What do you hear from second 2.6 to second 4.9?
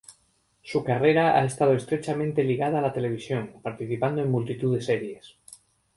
a la televisión, participando en multitud de